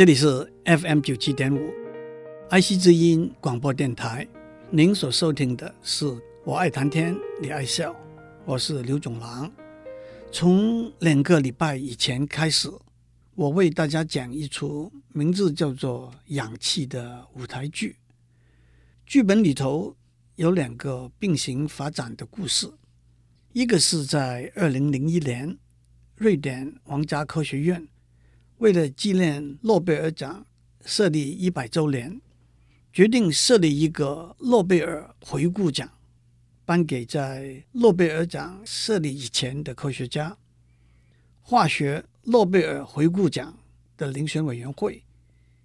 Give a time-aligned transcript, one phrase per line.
[0.00, 1.70] 这里是 FM 九七点五，
[2.48, 4.26] 爱惜之音广播电台。
[4.70, 6.06] 您所收听的是
[6.42, 7.92] 《我爱谈天，你爱笑》，
[8.46, 9.52] 我是刘总郎。
[10.32, 12.70] 从两个礼拜以前开始，
[13.34, 17.98] 我为大家讲一出名字叫做《氧气》的舞台剧。
[19.04, 19.94] 剧本里头
[20.36, 22.66] 有两个并行发展的故事，
[23.52, 25.58] 一个是在二零零一年，
[26.16, 27.86] 瑞典皇家科学院
[28.60, 30.46] 为了纪念诺贝尔奖
[30.84, 32.20] 设立一百周年，
[32.92, 35.90] 决定设立一个诺贝尔回顾奖，
[36.66, 40.36] 颁给在诺贝尔奖设立以前的科学家。
[41.40, 43.58] 化学诺贝尔回顾奖
[43.96, 45.02] 的遴选委员会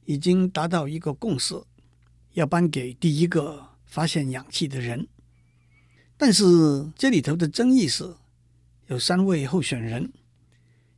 [0.05, 1.54] 已经达到一个共识。
[2.32, 5.07] 要颁给第一个发现氧气的人，
[6.16, 6.43] 但是
[6.98, 8.16] 这里头的争议是，
[8.88, 10.12] 有三位候选人，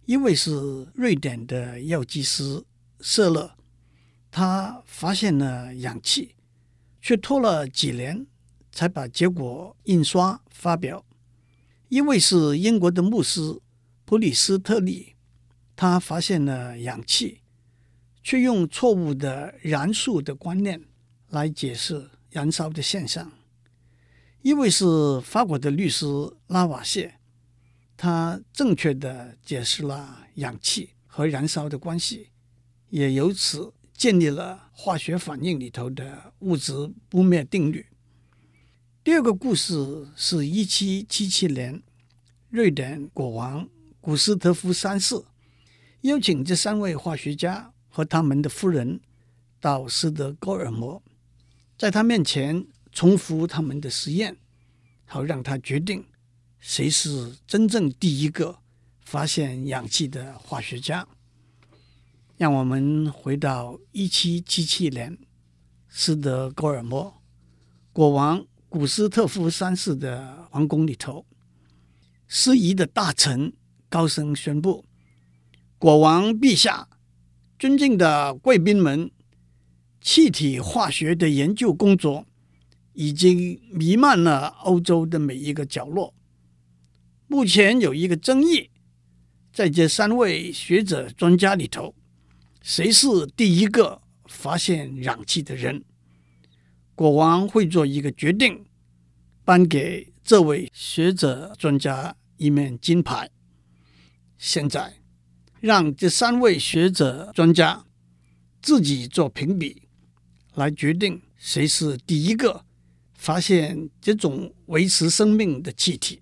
[0.07, 2.63] 一位是瑞典的药剂师
[3.01, 3.57] 瑟勒，
[4.31, 6.33] 他发现了氧气，
[7.01, 8.25] 却拖了几年
[8.71, 11.03] 才把结果印刷发表；
[11.89, 13.59] 一位是英国的牧师
[14.05, 15.15] 普里斯特利，
[15.75, 17.41] 他发现了氧气，
[18.23, 20.85] 却用错误的燃素的观念。
[21.29, 23.33] 来解释燃烧的现象。
[24.41, 26.05] 一位是法国的律师
[26.47, 27.16] 拉瓦谢，
[27.97, 32.29] 他正确地解释了氧气和燃烧的关系，
[32.89, 37.87] 也由此建立了化学反应里头的物质不灭定律。
[39.03, 41.81] 第二个故事是一七七七年，
[42.49, 43.67] 瑞典国王
[43.99, 45.15] 古斯特夫三世
[46.01, 48.99] 邀请这三位化学家和他们的夫人
[49.59, 51.01] 到斯德哥尔摩。
[51.77, 54.37] 在他面前重复他们的实验，
[55.05, 56.05] 好让他决定
[56.59, 58.59] 谁是真正第一个
[59.01, 61.07] 发现氧气的化学家。
[62.37, 65.17] 让我们回到一七七七年，
[65.89, 67.21] 斯德哥尔摩，
[67.91, 71.25] 国王古斯特夫三世的皇宫里头，
[72.27, 73.53] 司仪的大臣
[73.89, 74.85] 高声宣布
[75.79, 76.87] ：“国王陛下，
[77.57, 79.09] 尊敬的贵宾们。”
[79.99, 82.25] 气体化学的研究工作
[82.93, 86.13] 已经弥漫了欧洲的每一个角落。
[87.27, 88.69] 目前有一个争议，
[89.51, 91.93] 在这三位学者专家里头，
[92.61, 95.83] 谁是第一个发现氧气的人？
[96.95, 98.65] 国王会做一个决定，
[99.43, 103.29] 颁给这位学者专家一面金牌。
[104.37, 104.93] 现在，
[105.59, 107.85] 让这三位学者专家
[108.61, 109.83] 自己做评比。
[110.55, 112.65] 来决定谁是第一个
[113.13, 116.21] 发现这种维持生命的气体。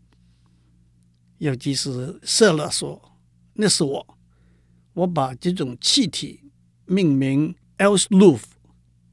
[1.37, 3.19] 尤其是色勒说
[3.53, 4.17] ：“那是我，
[4.93, 6.41] 我把这种气体
[6.85, 8.41] 命名 Eldsluf，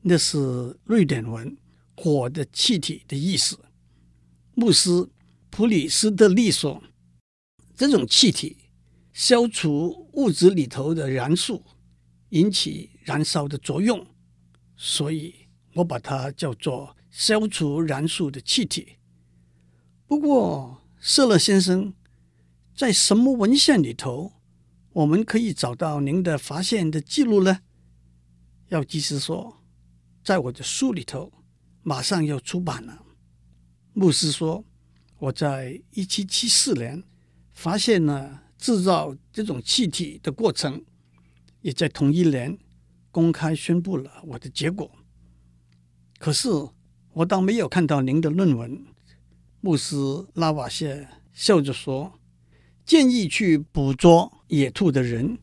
[0.02, 1.56] 那是瑞典文
[1.96, 3.58] ‘火的气体’的意思。”
[4.54, 5.08] 牧师
[5.50, 6.82] 普里斯特利说
[7.74, 8.56] ：“这种气体
[9.12, 11.64] 消除物质里头的燃素，
[12.30, 14.06] 引起燃烧的作用。”
[14.76, 15.34] 所以
[15.74, 18.96] 我把它叫做消除燃素的气体。
[20.06, 21.94] 不过，色勒先生，
[22.82, 24.32] 在什么文献里头，
[24.92, 27.60] 我们可以找到您的发现的记录呢？
[28.70, 29.62] 药剂师说，
[30.24, 31.32] 在我的书里头，
[31.84, 33.04] 马上要出版了。
[33.92, 34.64] 牧师说，
[35.18, 37.04] 我在一七七四年
[37.52, 40.84] 发现了制造这种气体的过程，
[41.60, 42.58] 也在同一年。
[43.12, 44.90] 公开宣布了我的结果，
[46.18, 46.48] 可是
[47.12, 48.84] 我倒没有看到您的论文。
[49.60, 49.94] 牧师
[50.34, 52.18] 拉瓦谢笑着说
[52.84, 55.38] ：“建议去捕捉野兔的人，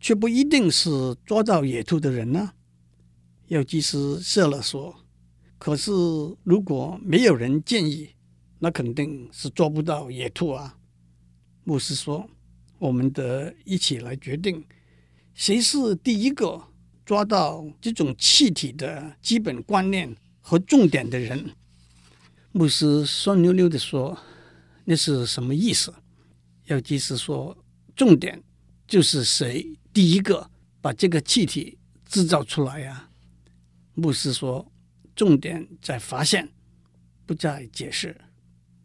[0.00, 2.52] 却不一定是抓到野兔的人呢。”
[3.48, 4.94] 药剂师设了说
[5.58, 5.90] ：“可是
[6.42, 8.10] 如果没有人建议，
[8.58, 10.78] 那肯定是抓不到野兔啊。”
[11.64, 12.28] 牧师说
[12.78, 14.64] ：“我们得一起来决定，
[15.34, 16.64] 谁是第一个。”
[17.06, 21.52] 抓到这种气体的基本观念和重点的人，
[22.50, 24.18] 牧师酸溜溜地说
[24.86, 25.94] ：“那是什么意思？”
[26.66, 27.56] 要及时说
[27.96, 28.42] ：“重点
[28.86, 33.08] 就是谁第一个把这个气体制造出来呀？”
[33.94, 34.70] 牧师说
[35.16, 36.48] ：“重点在发现，
[37.24, 38.16] 不在解释。”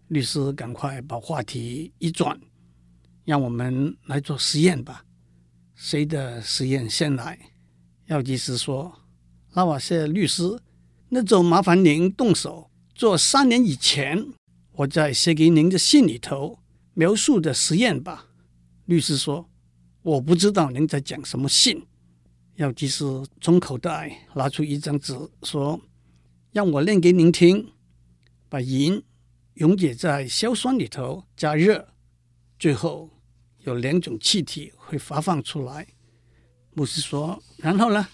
[0.09, 2.39] 律师赶快把话题一转
[3.25, 5.05] ：“让我们来做实验吧。
[5.75, 7.37] 谁的实验先来？”
[8.07, 8.99] 药剂师说
[9.53, 10.59] ：“拉瓦谢律师，
[11.09, 14.27] 那就麻烦您动手做三年以前
[14.73, 16.59] 我在写给您的信里头
[16.93, 18.27] 描述的实验吧。”
[18.85, 19.49] 律师说
[20.01, 21.85] ：“我不知道您在讲什么信。”
[22.55, 23.05] 药剂师
[23.39, 25.79] 从口袋拿出一张纸，说
[26.51, 27.71] ：“让我念给您听。
[28.49, 29.01] 把盐
[29.53, 31.87] 溶解在硝酸里头，加热，
[32.59, 33.09] 最后
[33.59, 35.87] 有两种气体会发放出来。”
[36.73, 38.07] 牧师说：“然后呢？”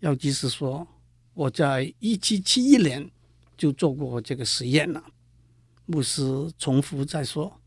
[0.00, 0.86] 药剂师说
[1.34, 3.10] ：“我在一七七一年
[3.58, 5.04] 就做过这个实验了。”
[5.86, 6.22] 牧师
[6.56, 7.59] 重复再说：“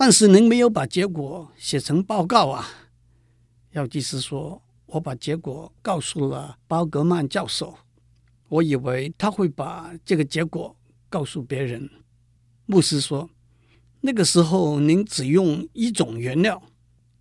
[0.00, 2.66] 但是您没有把结果写成报告啊？”
[3.72, 4.62] 药剂师说。
[4.92, 7.78] 我把结果告诉了鲍格曼教授，
[8.48, 10.76] 我以为他会把这个结果
[11.08, 11.88] 告诉别人。
[12.66, 13.30] 牧师说
[14.02, 16.60] ：“那个时候您只用一种原料。”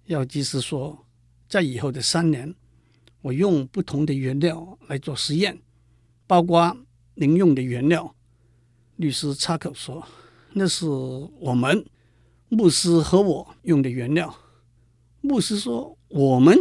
[0.10, 1.06] 药剂师说
[1.48, 2.56] ：“在以后的三年，
[3.22, 5.62] 我用不同的原料来做实验，
[6.26, 6.76] 包括
[7.14, 8.16] 您用的原料。”
[8.98, 10.04] 律师插口说
[10.54, 11.86] ：“那是我们
[12.50, 14.36] 牧师和我用的原料。”
[15.22, 16.58] 牧师说：“我们。”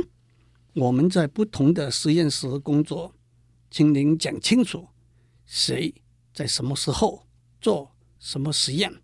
[0.74, 3.12] 我们在不同的实验室工作，
[3.68, 4.86] 请您讲清楚，
[5.44, 5.92] 谁
[6.32, 7.26] 在什么时候
[7.60, 7.90] 做
[8.20, 9.02] 什么实验？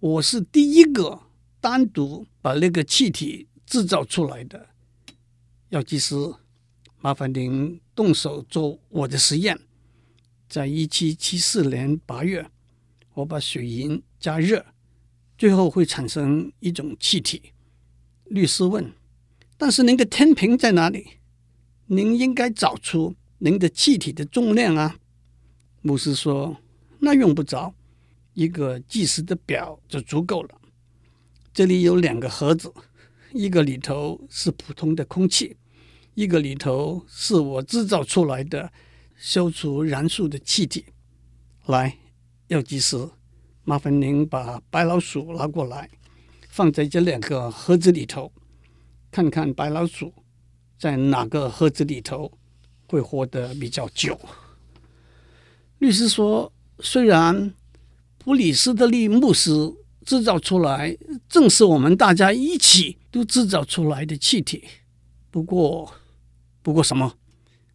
[0.00, 1.18] 我是第一个
[1.62, 4.68] 单独把那个气体制造出来的。
[5.70, 6.14] 药剂师，
[7.00, 9.58] 麻烦您动手做我的实验。
[10.46, 12.50] 在一七七四年八月，
[13.14, 14.66] 我把水银加热，
[15.36, 17.52] 最后会产生一种气体。
[18.24, 18.92] 律师问。
[19.58, 21.06] 但是您的天平在哪里？
[21.86, 24.96] 您应该找出您的气体的重量啊！
[25.82, 26.56] 牧师说
[26.98, 27.72] ：“那用不着，
[28.34, 30.60] 一个计时的表就足够了。
[31.54, 32.72] 这里有两个盒子，
[33.32, 35.56] 一个里头是普通的空气，
[36.14, 38.72] 一个里头是我制造出来的
[39.16, 40.86] 消除燃素的气体。
[41.66, 41.98] 来，
[42.48, 43.08] 要计时，
[43.64, 45.88] 麻烦您把白老鼠拿过来，
[46.48, 48.32] 放在这两个盒子里头。”
[49.12, 50.12] 看看白老鼠
[50.78, 52.32] 在哪个盒子里头
[52.86, 54.18] 会活得比较久。
[55.80, 56.50] 律师说
[56.80, 57.52] ：“虽然
[58.16, 59.50] 普里斯特利牧师
[60.06, 60.96] 制造出来
[61.28, 64.64] 正是我们大家一起都制造出来的气体，
[65.30, 65.92] 不过，
[66.62, 67.14] 不过什么？”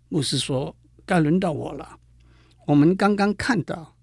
[0.10, 0.76] 牧师说
[1.06, 2.00] ：“该轮到我了。
[2.66, 3.96] 我们刚刚看到，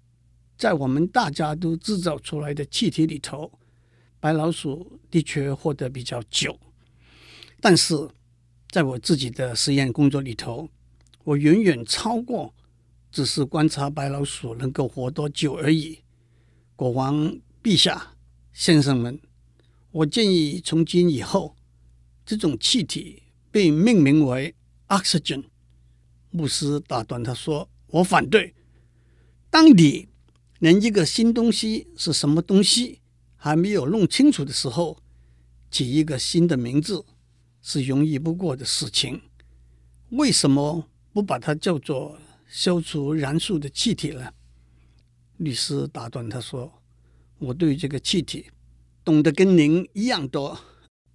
[0.57, 3.51] 在我们大家都制造出来的气体里头，
[4.19, 6.59] 白老鼠的确活得比较久。”
[7.61, 7.95] 但是，
[8.69, 10.69] 在我自己的实验工作里头，
[11.23, 12.53] 我远远超过
[13.11, 15.99] 只是观察白老鼠能够活多久而已。
[16.75, 18.13] 国王陛下、
[18.53, 19.19] 先生们，
[19.91, 21.55] 我建议从今以后，
[22.25, 24.53] 这种气体被命名为
[24.89, 25.45] oxygen。
[26.29, 28.53] 牧师打断他说：“我反对。
[29.49, 30.09] 当你
[30.65, 32.99] 连一个新东西是什么东西
[33.35, 34.97] 还没有弄清楚的时候，
[35.69, 37.05] 起一个新的名字。”
[37.61, 39.21] 是容易不过的事情，
[40.09, 42.17] 为什么不把它叫做
[42.47, 44.31] 消除燃素的气体呢？
[45.37, 46.71] 律师打断他说
[47.39, 48.51] ：“我对这个气体
[49.03, 50.59] 懂得跟您一样多。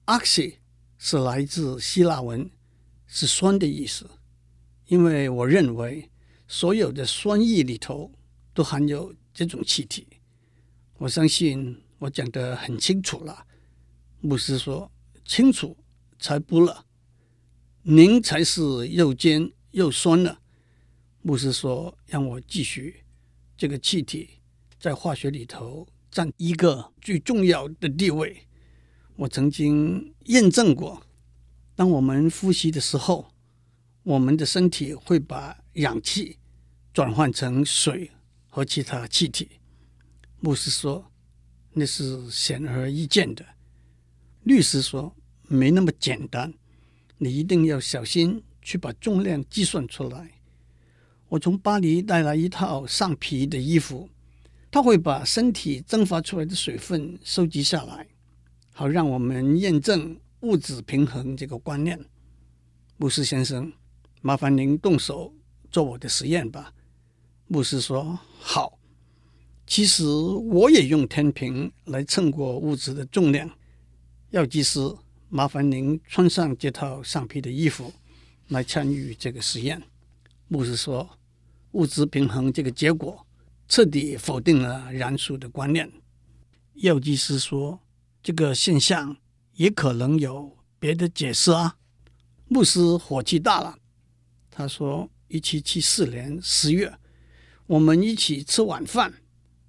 [0.06, 0.54] oxy
[0.98, 2.50] 是来自希腊文，
[3.06, 4.10] 是酸的意思。
[4.86, 6.10] 因为我认为
[6.48, 8.12] 所有的酸液里头
[8.52, 10.06] 都含有这种气体。
[10.98, 13.46] 我相信我讲得很清楚了。”
[14.20, 14.90] 牧师说
[15.24, 15.76] ：“清楚。”
[16.22, 16.84] 才不了，
[17.80, 20.42] 您才是又尖又酸了。
[21.22, 23.04] 牧师说：“让我继续。
[23.56, 24.28] 这个气体
[24.78, 28.46] 在化学里头占一个最重要的地位。
[29.16, 31.02] 我曾经验证过，
[31.74, 33.32] 当我们呼吸的时候，
[34.02, 36.36] 我们的身体会把氧气
[36.92, 38.10] 转换成水
[38.50, 39.48] 和其他气体。”
[40.40, 41.10] 牧师说
[41.72, 43.42] ：“那是显而易见的。”
[44.44, 45.16] 律师说。
[45.52, 46.54] 没那么简单，
[47.18, 50.30] 你一定要小心去把重量计算出来。
[51.28, 54.08] 我从巴黎带来一套上皮的衣服，
[54.70, 58.06] 它会把身体蒸发出来的水分收集下来，
[58.72, 61.98] 好让我们验证物质平衡这个观念。
[62.96, 63.72] 牧师先生，
[64.22, 65.34] 麻烦您动手
[65.68, 66.72] 做我的实验吧。
[67.50, 68.78] 牧师说：“好。”
[69.66, 73.50] 其实我也用天平来称过物质的重量。
[74.30, 74.80] 药剂师。
[75.32, 77.92] 麻烦您穿上这套上皮的衣服
[78.48, 79.80] 来参与这个实验。
[80.48, 81.08] 牧师说
[81.70, 83.24] ：“物质平衡这个结果
[83.68, 85.88] 彻底否定了燃素的观念。”
[86.82, 87.78] 药剂师说
[88.20, 89.16] ：“这个现象
[89.52, 91.76] 也可能有别的解释啊。”
[92.50, 93.78] 牧师火气大了，
[94.50, 96.92] 他说：“一七七四年十月，
[97.70, 99.14] 我们一起吃晚饭，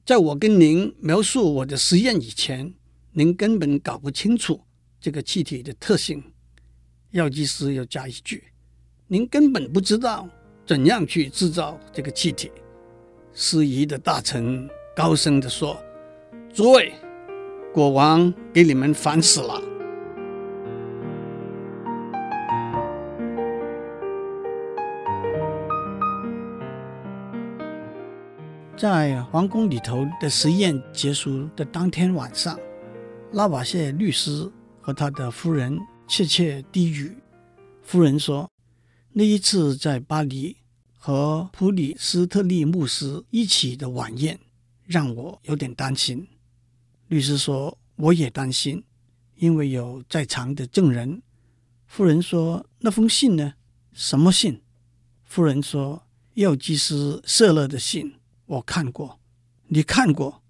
[0.04, 2.74] 在我跟您描述我的实验以前，
[3.12, 4.60] 您根本搞不清楚。”
[5.00, 6.24] 这个气体的特性，
[7.12, 8.46] 药剂师要加一句：
[9.06, 10.28] 您根本不知道
[10.66, 12.50] 怎样去制造这个气体。”
[13.36, 15.80] 司仪的大臣高声地说
[16.52, 16.94] ：“诸位，
[17.72, 19.62] 国王给你们烦死了。”
[28.82, 32.60] 在皇宫里头的实验结束的当天晚上，
[33.32, 37.16] 拉瓦谢律师和他的夫人窃窃低语。
[37.84, 38.50] 夫人说
[39.14, 40.58] ：“那一次在巴黎
[40.98, 44.40] 和普里斯特利牧师一起的晚宴，
[44.88, 46.28] 让我有点担心。”
[47.08, 48.84] 律师说：“我也担心，
[49.36, 51.22] 因为有在场的证人。”
[51.86, 53.54] 夫人说：“那封信呢？
[53.94, 54.60] 什么信？”
[55.24, 56.02] 夫人说
[56.34, 58.16] ：“药剂师舍勒的信。”
[58.52, 59.18] 我看过，
[59.68, 60.44] 你看过，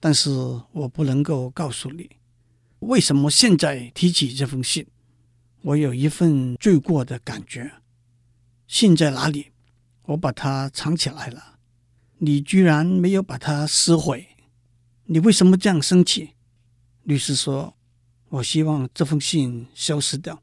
[0.00, 0.28] 但是
[0.72, 2.10] 我不能够告诉你，
[2.80, 4.84] 为什么现在提起这封信。
[5.62, 7.74] 我有一份罪过的感觉。
[8.66, 9.52] 信在哪里？
[10.06, 11.60] 我把它藏起来了。
[12.18, 14.26] 你居然没有把它撕毁，
[15.04, 16.30] 你为什么这样生气？
[17.04, 17.76] 律师说
[18.30, 20.42] ：“我希望这封信消失掉，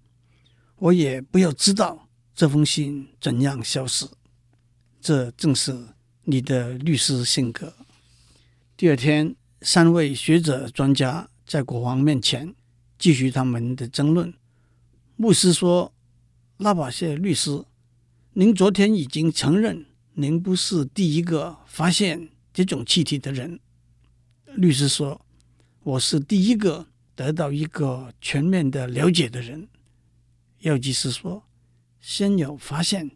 [0.77, 4.07] 我也不要知道这封信怎样消失。”
[5.01, 5.89] 这正是。
[6.23, 7.73] 你的律师性格。
[8.77, 12.53] 第二天，三位学者专家在国王面前
[12.99, 14.33] 继续他们的争论。
[15.15, 15.93] 牧师说
[16.57, 17.65] ：“拉瓦谢律师，
[18.33, 23.59] 您昨天已经承认，您不是第一个发现这种气体的人。”
[24.55, 25.25] 律师说
[25.83, 29.67] ：“我是第一个得到一个全面的了解的人。”
[30.61, 31.43] 药剂师说
[31.99, 33.11] ：“先有发现，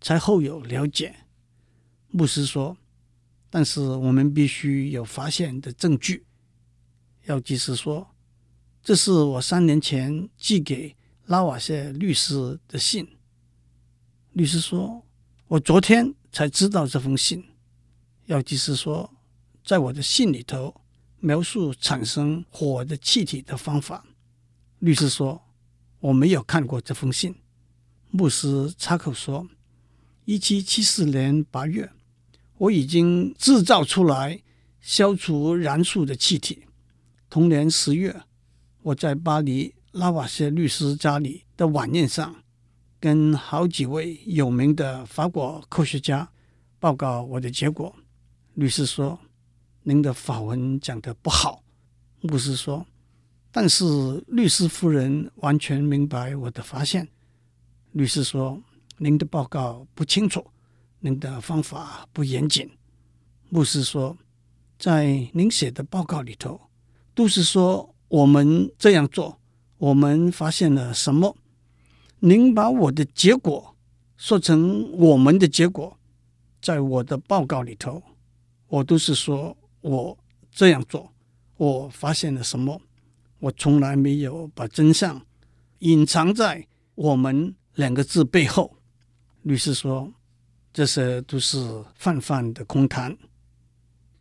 [0.00, 1.16] 才后有了解。”
[2.10, 2.76] 牧师说
[3.50, 6.24] ：“但是我们必须有发现的证据。”
[7.26, 8.14] 药剂师说
[8.82, 10.96] ：“这是我三年前寄给
[11.26, 13.06] 拉瓦谢律师的信。”
[14.32, 15.04] 律师说
[15.48, 17.44] ：“我昨天才知道这封信。”
[18.24, 19.12] 药剂师说
[19.62, 20.80] ：“在我的信里头
[21.20, 24.06] 描述产生火的气体的方法。”
[24.80, 25.42] 律师说
[26.00, 27.34] ：“我没有看过这封信。”
[28.10, 29.46] 牧师插口说
[30.24, 31.92] ：“一七七四年八月。”
[32.58, 34.40] 我已经制造出来
[34.80, 36.64] 消除燃素的气体。
[37.30, 38.22] 同年十月，
[38.82, 42.34] 我在巴黎拉瓦谢律师家里的晚宴上，
[42.98, 46.28] 跟好几位有名的法国科学家
[46.78, 47.94] 报告我的结果。
[48.54, 49.18] 律师说
[49.84, 51.62] ：“您的法文讲得不好。”
[52.22, 52.84] 牧师说
[53.52, 53.84] ：“但是
[54.26, 57.06] 律师夫人完全明白我的发现。”
[57.92, 58.60] 律师说
[58.98, 60.44] ：“您的报告不清楚。”
[61.00, 62.68] 您的方法不严谨，
[63.50, 64.16] 牧师说，
[64.80, 66.60] 在您写的报告里头，
[67.14, 69.38] 都是说我们这样做，
[69.76, 71.36] 我们发现了什么？
[72.18, 73.76] 您把我的结果
[74.16, 75.96] 说成我们的结果，
[76.60, 78.02] 在我的报告里头，
[78.66, 80.18] 我都是说我
[80.50, 81.12] 这样做，
[81.58, 82.82] 我发现了什么？
[83.38, 85.24] 我从来没有把真相
[85.78, 88.74] 隐藏在我们两个字背后。
[89.42, 90.12] 律师说。
[90.78, 91.58] 这些都是
[91.96, 93.18] 泛泛的空谈。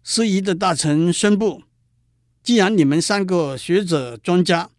[0.01, 1.61] 司仪的大臣宣布：
[2.41, 4.71] 既然你们三个学者专家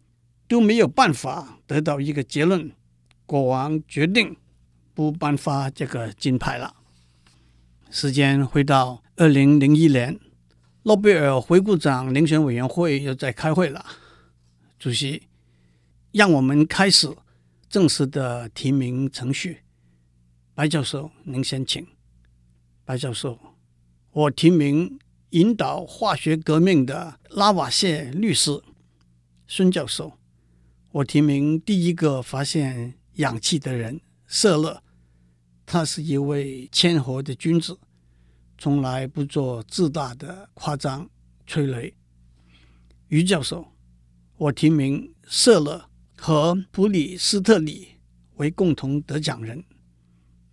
[0.48, 2.72] 都没有办法得到一个结论，
[3.26, 4.36] 国王决定
[4.92, 6.74] 不颁发这个金牌了。
[7.92, 10.18] 时间回到二零零一年，
[10.82, 13.86] 诺贝尔回顾奖遴选委员会又在开会了。
[14.80, 15.22] 主席，
[16.10, 17.08] 让我们开始
[17.70, 19.58] 正式的提名程序。
[20.58, 21.86] 白教授，您先请。
[22.84, 23.38] 白教授，
[24.10, 24.98] 我提名
[25.30, 28.60] 引导化学革命的拉瓦谢律师。
[29.46, 30.14] 孙教授，
[30.90, 34.82] 我提名第一个发现氧气的人舍勒，
[35.64, 37.78] 他是一位谦和的君子，
[38.58, 41.08] 从来不做自大的夸张
[41.46, 41.94] 吹嘘。
[43.06, 43.64] 余教授，
[44.36, 47.90] 我提名舍勒和普里斯特里
[48.38, 49.64] 为共同得奖人。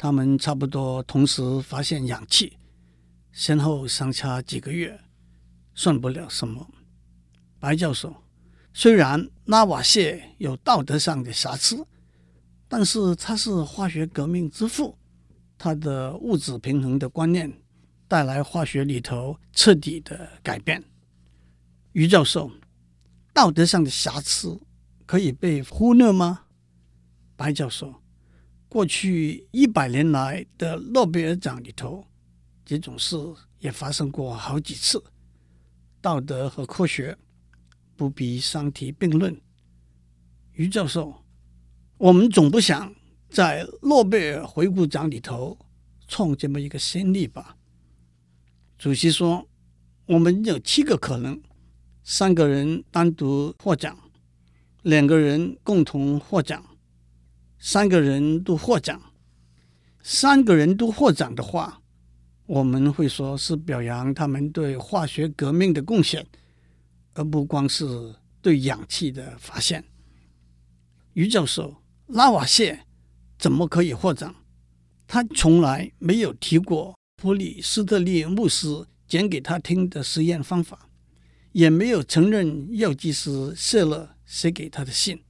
[0.05, 2.59] 他们差不多同时发现氧气，
[3.31, 5.01] 先后相差几个月，
[5.73, 6.69] 算不了什么。
[7.59, 8.15] 白教授，
[8.71, 11.83] 虽然拉瓦谢有道德上的瑕疵，
[12.67, 14.95] 但是他是化学革命之父，
[15.57, 17.51] 他的物质平衡的观念
[18.07, 20.83] 带来化学里头彻底的改变。
[21.93, 22.51] 于教授，
[23.33, 24.61] 道德上的瑕疵
[25.07, 26.43] 可以被忽略吗？
[27.35, 28.04] 白教授。
[28.75, 32.05] 过去一百年来的诺贝尔奖里头，
[32.65, 33.15] 这种事
[33.59, 35.01] 也发生过好几次。
[36.01, 37.17] 道德和科学
[37.95, 39.39] 不必相提并论。
[40.55, 41.23] 余教授，
[41.97, 42.93] 我们总不想
[43.29, 45.57] 在诺贝尔回顾奖里头
[46.05, 47.55] 创这么一个先例吧。
[48.77, 49.47] 主席说
[50.07, 51.41] ：“我们有七个可能，
[52.03, 53.97] 三个人单独获奖，
[54.81, 56.74] 两个人共同获奖，
[57.59, 59.01] 三个人都获奖。
[60.01, 61.81] 三个人都获奖的话，
[62.45, 66.25] 我们会说是表扬他们对化学革命的贡献，
[67.13, 69.83] 而不光是对氧气的发现。”
[71.13, 72.85] 于教授，拉瓦谢
[73.39, 74.35] 怎么可以获奖？
[75.07, 78.67] 他从来没有提过普里斯特利牧师
[79.07, 80.89] 讲给他听的实验方法，
[81.51, 85.23] 也没有承认药剂师谢勒写给他的信。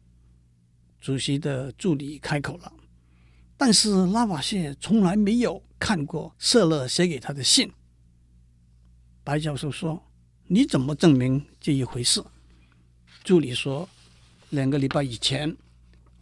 [1.06, 2.74] 主席的助理开口了，
[3.56, 7.72] 但是拉瓦谢从来没有看过谢勒写给他的信。
[9.24, 10.04] 白教授说
[10.50, 12.24] ：“你怎么证明这一回事？”
[13.24, 13.88] 助理说
[14.50, 15.56] ：“两个礼拜以前。”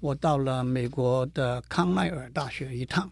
[0.01, 3.09] 我到了美国的康奈尔大学一趟，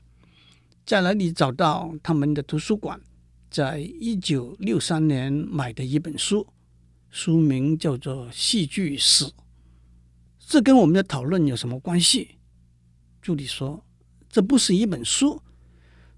[0.85, 2.99] 在那里找到他们的图书馆，
[3.49, 6.45] 在一九六三年买的一本书，
[7.09, 9.23] 书名叫做《戏剧史》。
[10.51, 12.35] 这跟我们的讨论有什么关系？
[13.21, 13.85] 助理说
[14.29, 15.41] ：“这不是一本书，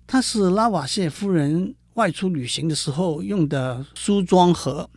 [0.08, 4.90] 它是拉瓦谢夫人外出旅行的时候用的梳妆盒，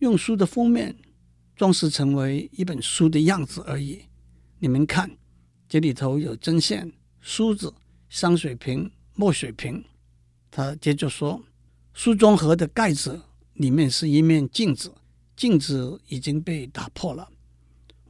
[0.00, 0.94] 用书的封面
[1.56, 4.02] 装饰成为一本书的样子而已。”
[4.60, 5.10] 你们看，
[5.66, 7.72] 这里头有针线、梳子、
[8.10, 9.82] 香水瓶、墨水瓶。
[10.50, 11.42] 他接着说
[11.94, 13.22] ：“梳妆盒的盖子
[13.54, 14.92] 里面是一面镜子，
[15.34, 17.26] 镜子已经被打破了。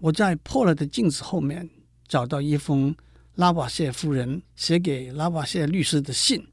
[0.01, 1.69] 我在破了的镜子后面
[2.09, 2.95] 找到一封
[3.35, 6.47] 拉瓦谢夫人写给拉瓦谢律师的信。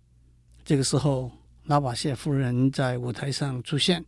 [0.65, 1.31] 这个时候，
[1.63, 4.05] 拉瓦谢夫人在舞台上出现，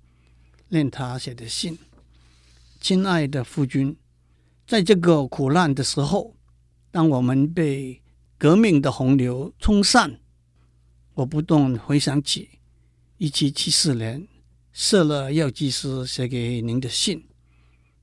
[0.68, 1.78] 念他写的信：
[2.82, 3.96] 亲爱的夫君。”
[4.68, 6.36] 在这个苦难的时候，
[6.92, 8.02] 当我们被
[8.38, 10.20] 革命的洪流冲散，
[11.14, 12.60] 我不断回想起
[13.18, 14.28] 一七七四年
[14.74, 17.29] 谢勒药剂师写给您的信。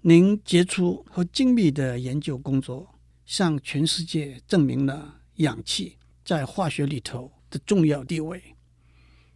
[0.09, 8.41] 您杰出和精密的研究工作，向全世界证明了氧气在化学里头的重要地位。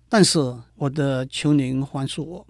[0.09, 0.39] 但是，
[0.77, 2.47] 我的求您宽恕我，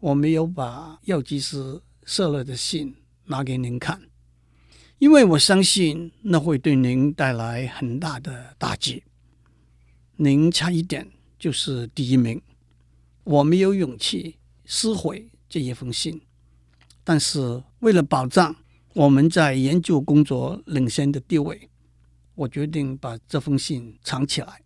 [0.00, 2.96] 我没有把药剂师谢勒的信。
[3.28, 4.02] 拿给您看，
[4.98, 9.02] 因为我相信那会对您带来很大的打击。
[10.16, 12.40] 您差一点就是第一名，
[13.24, 16.20] 我没有勇气撕毁这一封信，
[17.08, 18.56] 但是为了保障
[18.94, 21.70] 我们在研究工作领先的地位，
[22.34, 24.62] 我决定把这封信藏起来。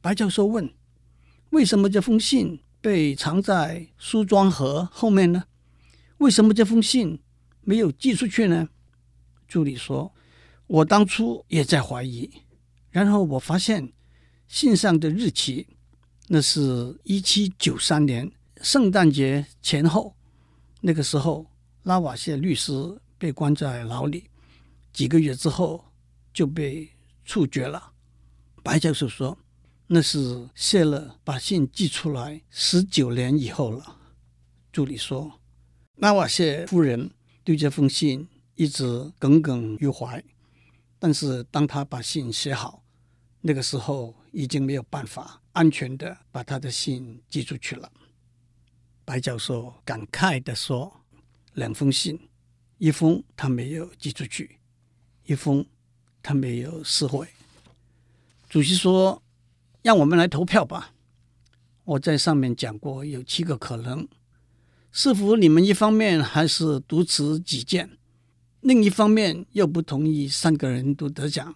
[0.00, 0.72] 白教授问
[1.52, 5.44] ：“为什么这封信被藏在梳妆盒后面呢？
[6.16, 7.20] 为什么这封信？”
[7.62, 8.70] 没有寄出去呢？
[9.46, 10.14] 助理说
[10.66, 12.30] ：“我当初也在怀疑，
[12.90, 13.92] 然后我发现
[14.48, 15.66] 信上的日期，
[16.28, 20.16] 那是一七九三年圣诞节前后。
[20.80, 21.49] 那个时候，
[21.82, 22.72] 拉瓦谢律师
[23.18, 24.30] 被关在牢里，
[24.92, 25.84] 几个月之后
[26.32, 26.88] 就被
[27.24, 27.92] 处决了。”
[28.62, 29.38] 白教授说
[29.88, 33.98] ：“那是谢勒把信寄出来十九年以后了。”
[34.72, 35.40] 助理说
[35.96, 37.10] ：“拉瓦谢夫人。”
[37.42, 40.22] 对这封信一直耿耿于怀，
[40.98, 42.84] 但是当他把信写好，
[43.40, 47.90] 那个时候已经没有办法安全的把他的信寄出去了。
[49.06, 50.99] 白教授感慨地说
[51.54, 52.28] ：“两封信，
[52.78, 54.58] 一封他没有寄出去，
[55.24, 55.66] 一封
[56.22, 57.28] 他没有撕毁。”
[58.48, 59.22] 主席说
[59.82, 60.92] ：“让我们来投票吧。”
[61.84, 64.06] 我在上面讲过，有七个可能。
[64.92, 67.96] 是否你们一方面还是独持己见，
[68.60, 71.54] 另一方面又不同意三个人都得奖？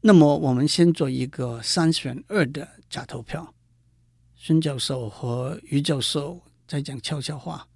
[0.00, 3.54] 那么我们先做一个三选二的假投票。
[4.34, 7.68] 孙教授和余教授在讲悄悄话，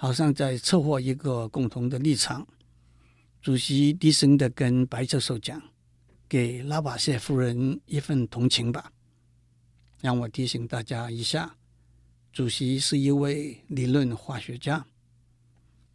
[0.00, 2.46] 好像在策划一个共同的立场。
[3.42, 5.60] 主席低声的跟白教授讲
[6.28, 8.92] ：“给拉瓦谢夫人一份同情吧。”
[10.00, 11.56] 让我提醒大家一下。
[12.32, 14.86] 主席是一位理论化学家。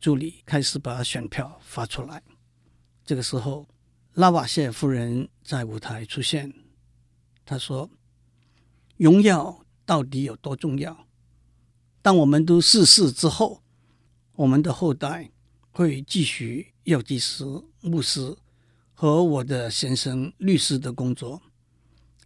[0.02, 2.22] 助理开始把选票发出来。
[3.06, 3.66] 这个时候，
[4.16, 6.54] 拉瓦谢夫人在舞台出现。
[7.46, 7.90] 她说
[8.98, 11.08] ：“荣耀到底有多重要？
[12.02, 13.63] 当我们都逝世之后，
[14.36, 15.30] 我们的后代
[15.72, 17.46] 会继续药剂师、
[17.82, 18.36] 牧师
[18.94, 21.42] 和我的先生律师的工作，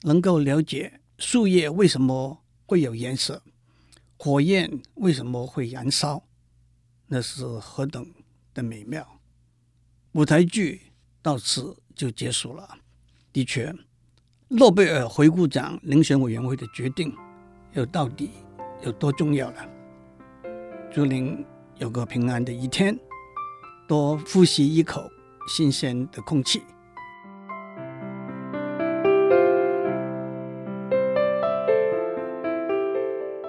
[0.03, 3.43] 能够了解树叶为什么会有颜色。”
[4.19, 6.23] 火焰为什么会燃烧？
[7.05, 8.03] 那是何等
[8.51, 9.19] 的美妙！
[10.13, 10.81] 舞台剧
[11.21, 12.67] 到此就结束了。
[13.31, 13.71] 的确，
[14.47, 17.15] 诺贝尔回顾奖遴选委员会的决定
[17.73, 18.31] 又到底
[18.81, 19.69] 有多重要了？
[20.91, 21.45] 祝您
[21.79, 22.97] 有个平安的一天，
[23.87, 25.03] 多呼吸一口
[25.47, 26.63] 新鲜的空气。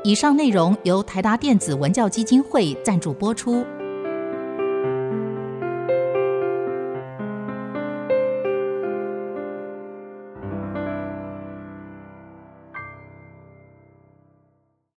[0.04, 3.64] 以上内容由台达电子文教基金会赞助播出。